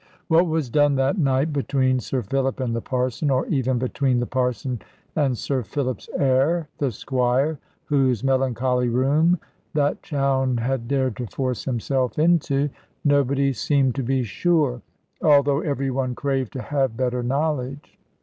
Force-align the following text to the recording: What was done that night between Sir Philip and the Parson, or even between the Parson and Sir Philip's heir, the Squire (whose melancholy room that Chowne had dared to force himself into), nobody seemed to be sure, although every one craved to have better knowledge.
What 0.29 0.47
was 0.47 0.71
done 0.71 0.95
that 0.95 1.19
night 1.19 1.53
between 1.53 1.99
Sir 1.99 2.23
Philip 2.23 2.59
and 2.59 2.75
the 2.75 2.81
Parson, 2.81 3.29
or 3.29 3.45
even 3.45 3.77
between 3.77 4.19
the 4.19 4.25
Parson 4.25 4.81
and 5.15 5.37
Sir 5.37 5.61
Philip's 5.61 6.09
heir, 6.17 6.67
the 6.79 6.91
Squire 6.91 7.59
(whose 7.85 8.23
melancholy 8.23 8.89
room 8.89 9.37
that 9.75 10.01
Chowne 10.01 10.57
had 10.57 10.87
dared 10.87 11.15
to 11.17 11.27
force 11.27 11.65
himself 11.65 12.17
into), 12.17 12.71
nobody 13.05 13.53
seemed 13.53 13.93
to 13.93 14.01
be 14.01 14.23
sure, 14.23 14.81
although 15.21 15.59
every 15.61 15.91
one 15.91 16.15
craved 16.15 16.53
to 16.53 16.63
have 16.63 16.97
better 16.97 17.21
knowledge. 17.21 17.99